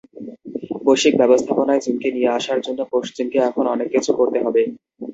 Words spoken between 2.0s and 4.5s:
নিয়ে আসার জন্য পশ্চিমকে এখনো অনেক কিছু করতে